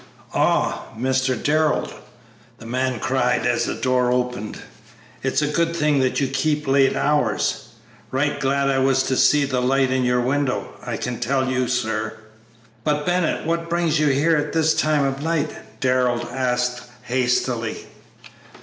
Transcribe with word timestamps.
"Ah, 0.33 0.85
Mr. 0.99 1.35
Darrell," 1.37 1.87
the 2.57 2.65
man 2.65 2.99
cried, 2.99 3.45
as 3.45 3.65
the 3.65 3.75
door 3.75 4.11
opened, 4.11 4.57
"it's 5.21 5.43
a 5.43 5.47
good 5.47 5.75
thing 5.75 5.99
that 5.99 6.19
you 6.19 6.27
keep 6.27 6.67
late 6.67 6.95
hours; 6.95 7.65
right 8.09 8.39
glad 8.39 8.67
I 8.67 8.79
was 8.79 9.03
to 9.03 9.15
see 9.15 9.45
the 9.45 9.61
light 9.61 9.91
in 9.91 10.03
your 10.03 10.19
window, 10.21 10.73
I 10.83 10.97
can 10.97 11.19
tell 11.19 11.47
you, 11.51 11.67
sir!" 11.67 12.13
"But, 12.83 13.05
Bennett, 13.05 13.45
what 13.45 13.69
brings 13.69 13.99
you 13.99 14.07
here 14.07 14.35
at 14.37 14.53
this 14.53 14.73
time 14.73 15.05
of 15.05 15.21
night?" 15.21 15.51
Darrell 15.79 16.27
asked, 16.31 16.81
hastily. 17.03 17.85